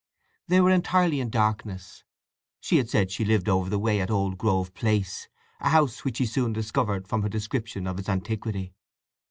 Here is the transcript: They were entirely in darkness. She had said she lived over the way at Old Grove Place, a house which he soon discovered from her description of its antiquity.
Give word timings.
They 0.47 0.59
were 0.61 0.71
entirely 0.71 1.19
in 1.19 1.29
darkness. 1.29 2.03
She 2.59 2.77
had 2.77 2.89
said 2.89 3.11
she 3.11 3.23
lived 3.23 3.47
over 3.47 3.69
the 3.69 3.77
way 3.77 4.01
at 4.01 4.09
Old 4.09 4.35
Grove 4.35 4.73
Place, 4.73 5.29
a 5.59 5.69
house 5.69 6.03
which 6.03 6.17
he 6.17 6.25
soon 6.25 6.53
discovered 6.53 7.07
from 7.07 7.21
her 7.21 7.29
description 7.29 7.85
of 7.85 7.99
its 7.99 8.09
antiquity. 8.09 8.73